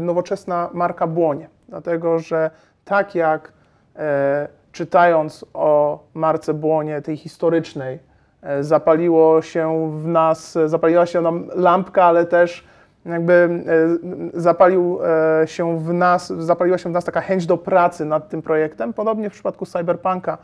nowoczesna 0.00 0.70
marka 0.72 1.06
Błonie. 1.06 1.48
Dlatego, 1.68 2.18
że 2.18 2.50
tak 2.84 3.14
jak 3.14 3.52
e, 3.96 4.48
czytając 4.72 5.44
o 5.54 5.98
marce 6.14 6.54
Błonie, 6.54 7.02
tej 7.02 7.16
historycznej, 7.16 7.98
E, 8.44 8.64
zapaliło 8.64 9.42
się 9.42 9.90
w 10.02 10.06
nas, 10.06 10.58
zapaliła 10.66 11.06
się 11.06 11.20
nam 11.20 11.48
lampka, 11.54 12.04
ale 12.04 12.26
też 12.26 12.64
jakby 13.04 13.32
e, 13.34 14.40
zapalił 14.40 14.98
e, 15.42 15.46
się 15.46 15.78
w 15.78 15.92
nas, 15.92 16.32
zapaliła 16.38 16.78
się 16.78 16.90
w 16.90 16.92
nas 16.92 17.04
taka 17.04 17.20
chęć 17.20 17.46
do 17.46 17.56
pracy 17.56 18.04
nad 18.04 18.28
tym 18.28 18.42
projektem. 18.42 18.92
Podobnie 18.92 19.30
w 19.30 19.32
przypadku 19.32 19.66
Cyberpunka, 19.66 20.38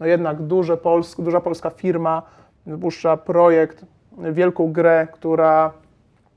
no 0.00 0.06
jednak 0.06 0.42
duże 0.42 0.76
Polsk, 0.76 1.20
duża 1.20 1.40
polska 1.40 1.70
firma 1.70 2.22
wypuszcza 2.66 3.16
projekt, 3.16 3.84
wielką 4.18 4.72
grę, 4.72 5.06
która 5.12 5.72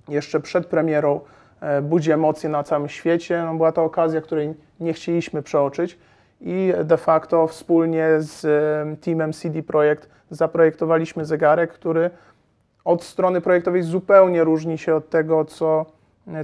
jeszcze 0.09 0.39
przed 0.39 0.65
premierą 0.65 1.19
budzi 1.81 2.11
emocje 2.11 2.49
na 2.49 2.63
całym 2.63 2.89
świecie. 2.89 3.43
No 3.45 3.55
była 3.55 3.71
to 3.71 3.83
okazja, 3.83 4.21
której 4.21 4.53
nie 4.79 4.93
chcieliśmy 4.93 5.41
przeoczyć 5.43 5.97
i 6.41 6.73
de 6.83 6.97
facto 6.97 7.47
wspólnie 7.47 8.07
z 8.19 8.41
teamem 9.01 9.33
CD 9.33 9.63
Projekt 9.63 10.09
zaprojektowaliśmy 10.29 11.25
zegarek, 11.25 11.73
który 11.73 12.09
od 12.85 13.03
strony 13.03 13.41
projektowej 13.41 13.81
zupełnie 13.83 14.43
różni 14.43 14.77
się 14.77 14.95
od 14.95 15.09
tego, 15.09 15.45
co, 15.45 15.85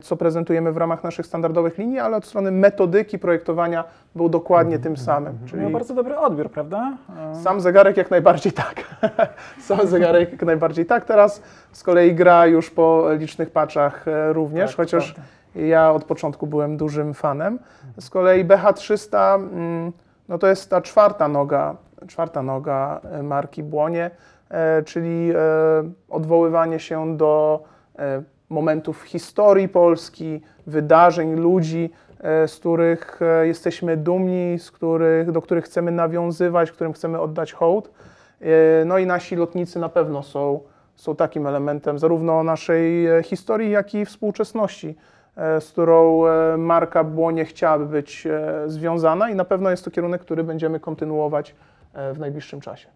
co 0.01 0.17
prezentujemy 0.17 0.71
w 0.71 0.77
ramach 0.77 1.03
naszych 1.03 1.25
standardowych 1.25 1.77
linii, 1.77 1.99
ale 1.99 2.17
od 2.17 2.25
strony 2.25 2.51
metodyki 2.51 3.19
projektowania 3.19 3.83
był 4.15 4.29
dokładnie 4.29 4.79
tym 4.79 4.97
samym. 4.97 5.37
Czyli 5.45 5.61
Miał 5.61 5.71
bardzo 5.71 5.93
dobry 5.93 6.17
odbiór, 6.17 6.51
prawda? 6.51 6.97
Sam 7.43 7.61
zegarek 7.61 7.97
jak 7.97 8.11
najbardziej 8.11 8.51
tak. 8.51 8.83
Sam 9.67 9.87
zegarek 9.87 10.31
jak 10.31 10.41
najbardziej 10.41 10.85
tak. 10.85 11.05
Teraz 11.05 11.41
z 11.71 11.83
kolei 11.83 12.15
gra 12.15 12.45
już 12.45 12.69
po 12.69 13.13
licznych 13.13 13.49
patchach 13.49 14.07
e, 14.07 14.33
również, 14.33 14.69
tak, 14.69 14.77
chociaż 14.77 15.13
prawda. 15.13 15.31
ja 15.61 15.91
od 15.91 16.03
początku 16.03 16.47
byłem 16.47 16.77
dużym 16.77 17.13
fanem. 17.13 17.59
Z 17.99 18.09
kolei 18.09 18.45
BH300 18.45 19.35
mm, 19.35 19.91
no 20.29 20.37
to 20.37 20.47
jest 20.47 20.69
ta 20.69 20.81
czwarta 20.81 21.27
noga 21.27 21.75
czwarta 22.07 22.43
noga 22.43 23.01
e, 23.11 23.23
marki 23.23 23.63
Błonie, 23.63 24.11
e, 24.49 24.83
czyli 24.83 25.31
e, 25.31 25.35
odwoływanie 26.09 26.79
się 26.79 27.17
do 27.17 27.63
momentów 28.49 29.01
historii 29.01 29.69
Polski, 29.69 30.41
wydarzeń, 30.67 31.35
ludzi, 31.35 31.89
e, 32.19 32.47
z 32.47 32.55
których 32.55 33.21
e, 33.21 33.47
jesteśmy 33.47 33.97
dumni, 33.97 34.59
z 34.59 34.71
których, 34.71 35.31
do 35.31 35.41
których 35.41 35.65
chcemy 35.65 35.91
nawiązywać, 35.91 36.71
którym 36.71 36.93
chcemy 36.93 37.19
oddać 37.19 37.53
hołd. 37.53 37.91
E, 38.41 38.85
No 38.85 38.97
i 38.97 39.05
nasi 39.05 39.35
lotnicy 39.35 39.79
na 39.79 39.89
pewno 39.89 40.23
są, 40.23 40.59
są 40.95 41.15
takim 41.15 41.47
elementem 41.47 41.99
zarówno 41.99 42.43
naszej 42.43 43.07
historii, 43.23 43.71
jak 43.71 43.95
i 43.95 44.05
współczesności, 44.05 44.95
z 45.59 45.71
którą 45.71 46.23
marka 46.57 47.03
Błonie 47.03 47.45
chciałaby 47.45 47.85
być 47.85 48.27
związana 48.67 49.29
i 49.29 49.35
na 49.35 49.45
pewno 49.45 49.69
jest 49.69 49.85
to 49.85 49.91
kierunek, 49.91 50.21
który 50.21 50.43
będziemy 50.43 50.79
kontynuować 50.79 51.55
w 52.13 52.19
najbliższym 52.19 52.61
czasie. 52.61 52.87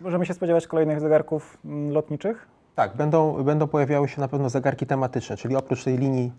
Możemy 0.00 0.26
się 0.26 0.34
spodziewać 0.34 0.66
kolejnych 0.66 1.00
zegarków 1.00 1.58
mm, 1.64 1.92
lotniczych? 1.92 2.46
Tak, 2.74 2.96
będą, 2.96 3.44
będą 3.44 3.66
pojawiały 3.68 4.08
się 4.08 4.20
na 4.20 4.28
pewno 4.28 4.50
zegarki 4.50 4.86
tematyczne, 4.86 5.36
czyli 5.36 5.56
oprócz 5.56 5.84
tej 5.84 5.98
linii, 5.98 6.32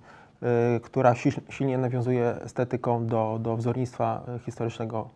y, 0.76 0.80
która 0.80 1.16
si- 1.16 1.42
silnie 1.50 1.78
nawiązuje 1.78 2.42
estetyką 2.42 3.08
do, 3.08 3.38
do 3.42 3.58
wzornictwa 3.58 4.22
historycznego 4.46 5.10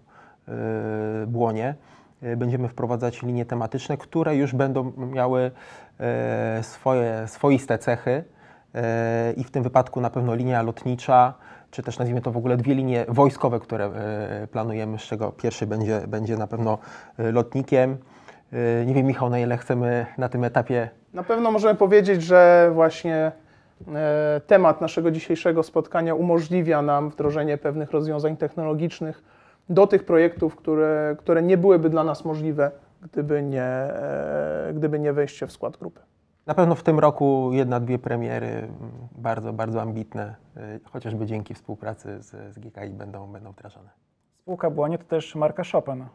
y, 1.23 1.27
Błonie, 1.27 1.75
y, 2.23 2.37
będziemy 2.37 2.67
wprowadzać 2.67 3.21
linie 3.23 3.45
tematyczne, 3.45 3.97
które 3.97 4.35
już 4.35 4.55
będą 4.55 4.91
miały 4.97 5.51
swoje 6.61 7.27
swoiste 7.27 7.77
cechy 7.77 8.23
i 9.37 9.43
w 9.43 9.51
tym 9.51 9.63
wypadku 9.63 10.01
na 10.01 10.09
pewno 10.09 10.35
linia 10.35 10.61
lotnicza, 10.61 11.33
czy 11.71 11.83
też 11.83 11.99
nazwijmy 11.99 12.21
to 12.21 12.31
w 12.31 12.37
ogóle 12.37 12.57
dwie 12.57 12.75
linie 12.75 13.05
wojskowe, 13.07 13.59
które 13.59 13.91
planujemy, 14.51 14.99
z 14.99 15.01
czego 15.01 15.31
pierwszy 15.31 15.67
będzie, 15.67 16.01
będzie 16.07 16.37
na 16.37 16.47
pewno 16.47 16.77
lotnikiem. 17.17 17.97
Nie 18.85 18.93
wiem, 18.93 19.05
Michał, 19.05 19.29
na 19.29 19.39
ile 19.39 19.57
chcemy 19.57 20.05
na 20.17 20.29
tym 20.29 20.43
etapie 20.43 20.89
Na 21.15 21.23
pewno 21.23 21.51
możemy 21.51 21.75
powiedzieć, 21.75 22.23
że 22.23 22.71
właśnie 22.73 23.31
e, 23.95 24.41
temat 24.47 24.81
naszego 24.81 25.11
dzisiejszego 25.11 25.63
spotkania 25.63 26.15
umożliwia 26.15 26.81
nam 26.81 27.09
wdrożenie 27.09 27.57
pewnych 27.57 27.91
rozwiązań 27.91 28.37
technologicznych 28.37 29.23
do 29.69 29.87
tych 29.87 30.03
projektów, 30.03 30.55
które, 30.55 31.15
które 31.19 31.41
nie 31.41 31.57
byłyby 31.57 31.89
dla 31.89 32.03
nas 32.03 32.25
możliwe, 32.25 32.71
gdyby 33.01 33.43
nie, 33.43 33.63
e, 33.63 34.71
gdyby 34.75 34.99
nie 34.99 35.13
wejście 35.13 35.47
w 35.47 35.51
skład 35.51 35.77
grupy. 35.77 36.01
Na 36.45 36.53
pewno 36.53 36.75
w 36.75 36.83
tym 36.83 36.99
roku 36.99 37.49
jedna, 37.53 37.79
dwie 37.79 37.99
premiery 37.99 38.47
mm, 38.47 38.71
bardzo, 39.11 39.53
bardzo 39.53 39.81
ambitne, 39.81 40.35
y, 40.57 40.79
chociażby 40.91 41.25
dzięki 41.25 41.53
współpracy 41.53 42.21
z, 42.21 42.53
z 42.53 42.59
GKI 42.59 42.89
będą, 42.89 43.27
będą 43.27 43.51
wdrażane. 43.51 43.89
Spółka 44.41 44.69
Błonie 44.69 44.97
to 44.97 45.03
też 45.03 45.35
marka 45.35 45.63
Chopin. 45.71 46.05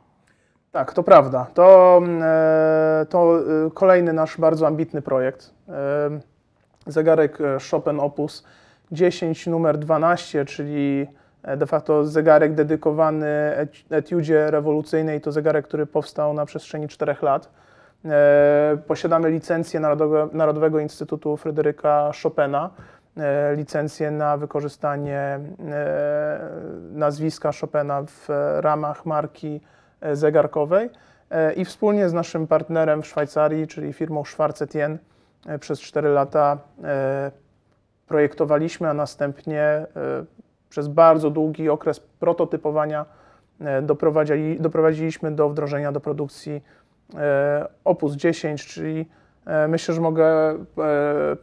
Tak, 0.72 0.92
to 0.92 1.02
prawda. 1.02 1.46
To, 1.54 1.98
mm, 2.02 2.22
e, 2.22 3.06
to 3.08 3.38
e, 3.38 3.70
kolejny 3.74 4.12
nasz 4.12 4.38
bardzo 4.38 4.66
ambitny 4.66 5.02
projekt. 5.02 5.54
E, 5.68 5.72
Zegarek 6.86 7.40
e, 7.40 7.58
Chopin 7.70 8.00
Opus 8.00 8.44
10 8.92 9.46
numer 9.46 9.78
12, 9.78 10.44
czyli 10.44 11.06
de 11.56 11.66
facto 11.66 12.04
zegarek 12.04 12.54
dedykowany 12.54 13.28
etiudzie 13.90 14.50
rewolucyjnej. 14.50 15.20
To 15.20 15.32
zegarek, 15.32 15.64
który 15.64 15.86
powstał 15.86 16.34
na 16.34 16.46
przestrzeni 16.46 16.88
4 16.88 17.16
lat. 17.22 17.50
Posiadamy 18.86 19.30
licencję 19.30 19.80
Narodowego, 20.32 20.78
Instytutu 20.78 21.36
Fryderyka 21.36 22.10
Chopina, 22.22 22.70
licencję 23.56 24.10
na 24.10 24.36
wykorzystanie 24.36 25.40
nazwiska 26.92 27.50
Chopina 27.60 28.02
w 28.02 28.28
ramach 28.60 29.06
marki 29.06 29.60
zegarkowej 30.12 30.90
E, 31.30 31.52
i 31.52 31.64
wspólnie 31.64 32.08
z 32.08 32.12
naszym 32.12 32.46
partnerem 32.46 33.02
w 33.02 33.06
Szwajcarii, 33.06 33.66
czyli 33.66 33.92
firmą 33.92 34.24
Schwarz 34.24 34.62
Etienne, 34.62 34.98
e, 35.46 35.58
przez 35.58 35.80
4 35.80 36.08
lata 36.08 36.58
e, 36.84 37.30
projektowaliśmy, 38.06 38.88
a 38.88 38.94
następnie 38.94 39.62
e, 39.62 39.86
przez 40.68 40.88
bardzo 40.88 41.30
długi 41.30 41.68
okres 41.68 42.00
prototypowania 42.00 43.06
e, 43.60 43.82
doprowadzili, 43.82 44.60
doprowadziliśmy 44.60 45.32
do 45.32 45.48
wdrożenia 45.48 45.92
do 45.92 46.00
produkcji 46.00 46.62
e, 47.14 47.68
Opus 47.84 48.14
10, 48.14 48.66
czyli 48.66 49.08
e, 49.46 49.68
myślę, 49.68 49.94
że 49.94 50.00
mogę 50.00 50.26
e, 50.26 50.56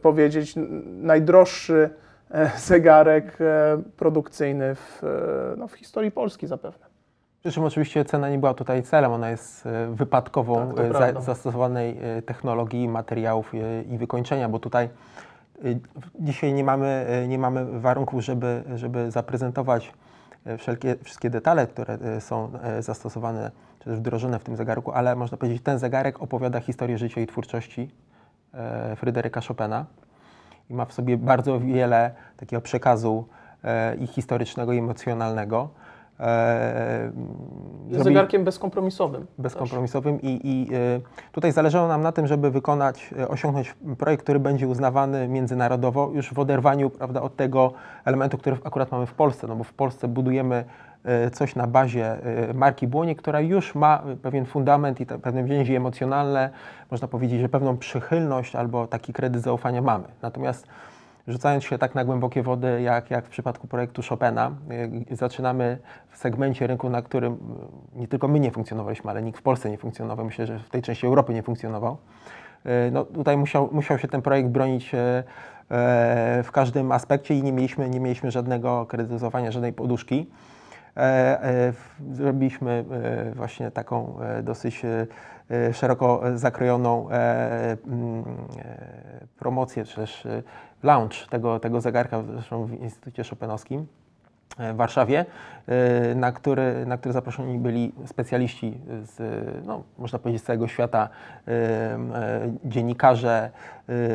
powiedzieć 0.02 0.54
najdroższy 0.84 1.90
e, 2.30 2.50
zegarek 2.58 3.38
e, 3.40 3.82
produkcyjny 3.96 4.74
w, 4.74 5.04
e, 5.04 5.56
no, 5.56 5.68
w 5.68 5.72
historii 5.72 6.10
Polski 6.10 6.46
zapewne. 6.46 6.87
Przy 7.40 7.52
czym 7.52 7.64
oczywiście 7.64 8.04
cena 8.04 8.30
nie 8.30 8.38
była 8.38 8.54
tutaj 8.54 8.82
celem, 8.82 9.12
ona 9.12 9.30
jest 9.30 9.66
e, 9.66 9.86
wypadkową 9.86 10.74
Tak, 10.74 10.86
e, 10.86 10.92
za, 10.92 11.20
zastosowanej 11.20 11.98
e, 12.00 12.22
technologii, 12.22 12.88
materiałów 12.88 13.52
i 13.90 13.98
wykończenia, 13.98 14.48
bo 14.48 14.58
tutaj 14.58 14.88
dzisiaj 16.20 16.52
nie 16.52 16.64
mamy, 16.64 17.06
nie 17.28 17.38
mamy 17.38 17.80
warunków, 17.80 18.24
żeby, 18.24 18.62
żeby 18.74 19.10
zaprezentować 19.10 19.92
wszelkie, 20.58 20.96
wszystkie 21.04 21.30
detale, 21.30 21.66
które 21.66 22.20
są 22.20 22.52
zastosowane 22.80 23.50
czy 23.78 23.84
też 23.84 23.98
wdrożone 23.98 24.38
w 24.38 24.44
tym 24.44 24.56
zegarku, 24.56 24.92
ale 24.92 25.16
można 25.16 25.36
powiedzieć, 25.36 25.62
ten 25.62 25.78
zegarek 25.78 26.22
opowiada 26.22 26.60
historię 26.60 26.98
życia 26.98 27.20
i 27.20 27.26
twórczości 27.26 27.90
Fryderyka 28.96 29.40
Chopina 29.40 29.86
i 30.70 30.74
ma 30.74 30.84
w 30.84 30.92
sobie 30.92 31.16
bardzo 31.16 31.60
wiele 31.60 32.10
takiego 32.36 32.60
przekazu 32.62 33.28
i 34.00 34.06
historycznego, 34.06 34.72
i 34.72 34.78
emocjonalnego. 34.78 35.70
E, 36.20 37.12
zrobili- 37.90 38.04
zegarkiem 38.04 38.44
bezkompromisowym. 38.44 39.26
bezkompromisowym 39.38 40.22
i, 40.22 40.40
i 40.44 40.74
y, 40.74 41.00
tutaj 41.32 41.52
zależało 41.52 41.88
nam 41.88 42.02
na 42.02 42.12
tym, 42.12 42.26
żeby 42.26 42.50
wykonać, 42.50 43.10
y, 43.18 43.28
osiągnąć 43.28 43.76
projekt, 43.98 44.22
który 44.22 44.40
będzie 44.40 44.68
uznawany 44.68 45.28
międzynarodowo 45.28 46.10
już 46.14 46.34
w 46.34 46.38
oderwaniu 46.38 46.90
prawda, 46.90 47.22
od 47.22 47.36
tego 47.36 47.72
elementu, 48.04 48.38
który 48.38 48.56
akurat 48.64 48.92
mamy 48.92 49.06
w 49.06 49.14
Polsce, 49.14 49.46
no 49.46 49.56
bo 49.56 49.64
w 49.64 49.72
Polsce 49.72 50.08
budujemy 50.08 50.64
coś 51.32 51.56
na 51.56 51.66
bazie 51.66 52.16
marki 52.54 52.86
Błonie, 52.86 53.14
która 53.16 53.40
już 53.40 53.74
ma 53.74 54.02
pewien 54.22 54.46
fundament 54.46 55.00
i 55.00 55.06
pewne 55.06 55.44
więzi 55.44 55.74
emocjonalne, 55.74 56.50
można 56.90 57.08
powiedzieć, 57.08 57.40
że 57.40 57.48
pewną 57.48 57.76
przychylność 57.76 58.56
albo 58.56 58.86
taki 58.86 59.12
kredyt 59.12 59.42
zaufania 59.42 59.82
mamy. 59.82 60.04
Natomiast 60.22 60.66
rzucając 61.28 61.64
się 61.64 61.78
tak 61.78 61.94
na 61.94 62.04
głębokie 62.04 62.42
wody, 62.42 62.82
jak, 62.82 63.10
jak 63.10 63.26
w 63.26 63.28
przypadku 63.28 63.66
projektu 63.66 64.02
Chopina, 64.08 64.50
y, 65.12 65.16
zaczynamy 65.16 65.78
w 66.10 66.16
segmencie 66.16 66.66
rynku, 66.66 66.90
na 66.90 67.02
którym 67.02 67.32
y, 67.32 67.98
nie 67.98 68.08
tylko 68.08 68.28
my 68.28 68.40
nie 68.40 68.50
funkcjonowaliśmy, 68.50 69.10
ale 69.10 69.22
nikt 69.22 69.38
w 69.38 69.42
Polsce 69.42 69.70
nie 69.70 69.78
funkcjonował, 69.78 70.26
myślę, 70.26 70.46
że 70.46 70.58
w 70.58 70.70
tej 70.70 70.82
części 70.82 71.06
Europy 71.06 71.34
nie 71.34 71.42
funkcjonował. 71.42 71.96
Y, 72.66 72.90
No, 72.92 73.04
tutaj 73.04 73.36
musiał, 73.36 73.68
musiał 73.72 73.98
się 73.98 74.08
ten 74.08 74.22
projekt 74.22 74.48
bronić 74.48 74.94
e, 74.94 75.24
w 76.44 76.48
każdym 76.52 76.92
aspekcie 76.92 77.34
i 77.34 77.42
nie 77.42 77.52
mieliśmy, 77.52 77.90
nie 77.90 78.00
mieliśmy 78.00 78.30
żadnego 78.30 78.86
kredytowania, 78.86 79.50
żadnej 79.50 79.72
poduszki. 79.72 80.26
E, 80.98 81.44
e, 81.44 81.72
Zrobiliśmy 82.12 82.84
e, 82.90 83.34
właśnie 83.34 83.70
taką 83.70 84.18
dosyć 84.42 84.82
szeroko 85.72 86.22
zakrojoną 86.34 87.08
mm, 87.08 88.24
promocję, 89.38 89.84
czy 89.84 89.96
też 89.96 90.26
launch 90.82 91.28
tego, 91.30 91.60
tego 91.60 91.80
zegarka 91.80 92.22
zresztą 92.22 92.64
w 92.66 92.72
Instytucie 92.72 93.24
Chopinowskim 93.24 93.86
w 94.58 94.76
Warszawie, 94.76 95.24
e, 95.66 96.14
na 96.14 96.32
który, 96.32 96.86
na 96.86 96.98
który 96.98 97.12
zaproszeni 97.12 97.58
byli 97.58 97.92
specjaliści 98.06 98.78
z, 99.02 99.20
no, 99.66 99.82
można 99.98 100.18
powiedzieć, 100.18 100.42
z 100.42 100.46
całego 100.46 100.68
świata, 100.68 101.08
e, 101.48 101.50
e, 101.50 101.98
dziennikarze, 102.64 103.50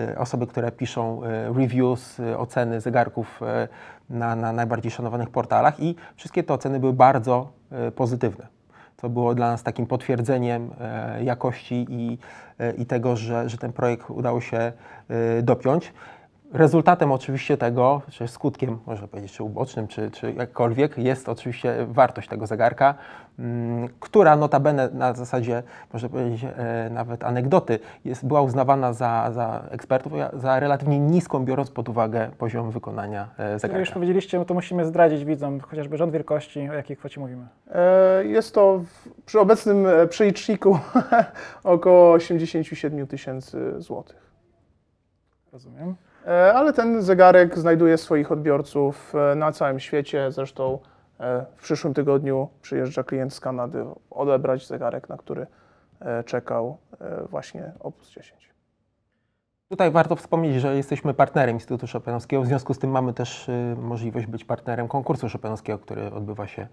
e, 0.09 0.19
osoby, 0.19 0.47
które 0.47 0.71
piszą 0.71 1.23
e, 1.23 1.53
reviews, 1.53 2.19
e, 2.19 2.37
oceny 2.37 2.81
zegarków 2.81 3.41
e, 3.41 3.67
na, 4.09 4.35
na 4.35 4.53
najbardziej 4.53 4.91
szanowanych 4.91 5.29
portalach 5.29 5.79
i 5.79 5.95
wszystkie 6.15 6.43
te 6.43 6.53
oceny 6.53 6.79
były 6.79 6.93
bardzo 6.93 7.51
e, 7.71 7.91
pozytywne 7.91 8.47
co 9.03 9.09
było 9.09 9.35
dla 9.35 9.51
nas 9.51 9.63
takim 9.63 9.85
potwierdzeniem 9.85 10.71
e, 10.79 11.23
jakości 11.23 11.85
i, 11.89 12.17
e, 12.59 12.71
i 12.71 12.85
tego, 12.85 13.15
że, 13.15 13.49
że 13.49 13.57
ten 13.57 13.73
projekt 13.73 14.09
udało 14.09 14.41
się 14.41 14.57
e, 14.57 14.73
dopiąć. 15.41 15.93
Rezultatem 16.53 17.11
oczywiście 17.11 17.57
tego, 17.57 18.01
czy 18.09 18.27
skutkiem, 18.27 18.79
można 18.85 19.07
powiedzieć, 19.07 19.31
czy 19.31 19.43
ubocznym, 19.43 19.87
czy, 19.87 20.11
czy 20.11 20.33
jakkolwiek, 20.33 20.97
jest 20.97 21.29
oczywiście 21.29 21.85
wartość 21.87 22.29
tego 22.29 22.47
zegarka, 22.47 22.95
mm, 23.39 23.89
która 23.99 24.35
notabene 24.35 24.89
na 24.89 25.13
zasadzie, 25.13 25.63
można 25.93 26.09
powiedzieć, 26.09 26.43
e, 26.43 26.89
nawet 26.89 27.23
anegdoty, 27.23 27.79
jest, 28.05 28.25
była 28.27 28.41
uznawana 28.41 28.93
za, 28.93 29.31
za 29.31 29.63
ekspertów 29.71 30.13
za 30.33 30.59
relatywnie 30.59 30.99
niską, 30.99 31.45
biorąc 31.45 31.71
pod 31.71 31.89
uwagę 31.89 32.29
poziom 32.37 32.71
wykonania 32.71 33.29
e, 33.37 33.43
Jak 33.43 33.53
już 33.53 33.61
zegarka. 33.61 33.93
powiedzieliście, 33.93 34.45
to 34.45 34.53
musimy 34.53 34.85
zdradzić 34.85 35.25
widzom 35.25 35.59
chociażby 35.59 35.97
rząd 35.97 36.13
wielkości, 36.13 36.69
o 36.69 36.73
jakiej 36.73 36.97
kwocie 36.97 37.19
mówimy. 37.19 37.47
E, 37.71 38.25
Jest 38.25 38.53
to 38.55 38.79
w, 38.79 39.09
przy 39.25 39.39
obecnym 39.39 39.87
przeliczniku 40.09 40.79
około 41.63 42.11
87 42.11 43.07
tysięcy 43.07 43.81
złotych. 43.81 44.31
Rozumiem. 45.53 45.95
E, 46.27 46.53
Ale 46.53 46.73
ten 46.73 47.01
zegarek 47.01 47.59
znajduje 47.59 47.97
swoich 47.97 48.31
odbiorców 48.31 49.13
e, 49.15 49.35
na 49.35 49.51
całym 49.51 49.79
świecie. 49.79 50.31
Zresztą 50.31 50.79
e, 51.19 51.45
w 51.55 51.61
przyszłym 51.61 51.93
tygodniu 51.93 52.49
przyjeżdża 52.61 53.03
klient 53.03 53.33
z 53.33 53.39
Kanady 53.39 53.85
odebrać 54.11 54.67
zegarek, 54.67 55.09
na 55.09 55.17
który 55.17 55.47
czekał 56.25 56.77
właśnie 57.29 57.71
Opus 57.79 58.09
10. 58.09 58.53
Tutaj 59.69 59.91
warto 59.91 60.15
wspomnieć, 60.15 60.61
że 60.61 60.75
jesteśmy 60.75 61.13
partnerem 61.13 61.55
Instytutu 61.55 61.87
Chopinowskiego, 61.93 62.41
w 62.41 62.45
związku 62.45 62.73
z 62.73 62.79
tym 62.79 62.91
mamy 62.91 63.13
też 63.13 63.49
y, 63.49 63.75
możliwość 63.77 64.27
być 64.27 64.45
partnerem 64.45 64.87
konkursu 64.87 65.29
Chopinowskiego, 65.29 65.79
który 65.79 66.11
odbywa 66.11 66.47
się 66.47 66.67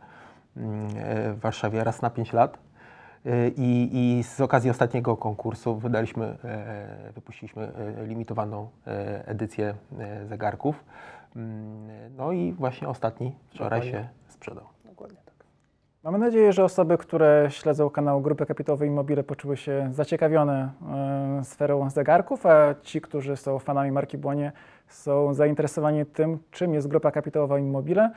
mm, 0.56 0.88
w 1.34 1.40
Warszawie 1.40 1.84
raz 1.84 2.02
na 2.02 2.10
5 2.10 2.32
lat. 2.32 2.58
Y, 3.26 3.52
I, 3.56 3.90
I 4.18 4.22
z 4.22 4.40
okazji 4.40 4.70
ostatniego 4.70 5.16
konkursu 5.16 5.76
wydaliśmy, 5.76 6.36
e, 6.44 7.12
wypuściliśmy 7.14 7.72
e, 8.02 8.06
limitowaną 8.06 8.68
e, 8.86 9.28
edycję 9.28 9.74
e, 9.98 10.26
zegarków. 10.26 10.84
Mm, 11.36 11.88
No 12.16 12.32
i 12.32 12.52
właśnie 12.52 12.88
ostatni 12.88 13.36
wczoraj 13.48 13.80
Dokładnie. 13.80 14.00
się 14.00 14.08
sprzedał. 14.28 14.64
Dokładnie 14.84 15.16
tak. 15.24 15.34
Mamy 16.04 16.18
nadzieję, 16.18 16.52
że 16.52 16.64
osoby, 16.64 16.98
które 16.98 17.46
śledzą 17.50 17.90
kanał 17.90 18.20
Grupy 18.20 18.46
Kapitałowej 18.46 18.88
Immobile 18.88 19.22
poczuły 19.24 19.56
się 19.56 19.88
zaciekawione 19.92 20.70
e, 21.40 21.44
sferą 21.44 21.90
zegarków, 21.90 22.46
a 22.46 22.74
ci, 22.82 23.00
którzy 23.00 23.36
są 23.36 23.58
fanami 23.58 23.92
marki 23.92 24.18
Błonie 24.18 24.52
są 24.88 25.34
zainteresowani 25.34 26.06
tym, 26.06 26.38
czym 26.50 26.74
jest 26.74 26.88
Grupa 26.88 27.10
Kapitałowa 27.10 27.58
Immobile. 27.58 28.10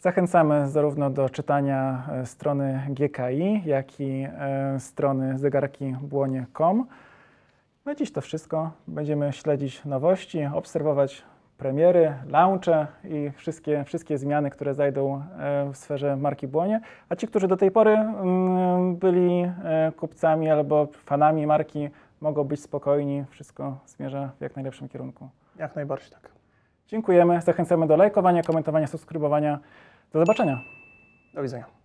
Zachęcamy 0.00 0.68
zarówno 0.68 1.10
do 1.10 1.30
czytania 1.30 2.06
e, 2.12 2.26
strony 2.26 2.86
GKI, 2.88 3.62
jak 3.64 4.00
i 4.00 4.28
e, 4.38 4.80
strony 4.80 5.38
zegarkibłonie.com. 5.38 6.86
Na 7.84 7.94
dziś 7.94 8.12
to 8.12 8.20
wszystko. 8.20 8.70
Będziemy 8.88 9.32
śledzić 9.32 9.84
nowości, 9.84 10.44
obserwować 10.54 11.22
premiery, 11.58 12.14
launche 12.28 12.86
i 13.04 13.30
wszystkie, 13.36 13.84
wszystkie 13.84 14.18
zmiany, 14.18 14.50
które 14.50 14.74
zajdą 14.74 15.22
e, 15.38 15.70
w 15.72 15.76
sferze 15.76 16.16
marki 16.16 16.48
Błonie. 16.48 16.80
A 17.08 17.16
ci, 17.16 17.28
którzy 17.28 17.48
do 17.48 17.56
tej 17.56 17.70
pory 17.70 17.90
mm, 17.90 18.96
byli 18.96 19.52
kupcami 19.96 20.50
albo 20.50 20.88
fanami 20.92 21.46
marki, 21.46 21.88
mogą 22.20 22.44
być 22.44 22.60
spokojni. 22.60 23.24
Wszystko 23.30 23.78
zmierza 23.86 24.30
w 24.38 24.42
jak 24.42 24.56
najlepszym 24.56 24.88
kierunku. 24.88 25.28
Jak 25.58 25.76
najbardziej 25.76 26.10
tak. 26.10 26.36
Dziękujemy. 26.88 27.42
Zachęcamy 27.42 27.86
do 27.86 27.96
lajkowania, 27.96 28.42
komentowania, 28.42 28.86
subskrybowania. 28.86 29.58
Do 30.12 30.18
zobaczenia. 30.18 30.60
Do 31.34 31.42
widzenia. 31.42 31.75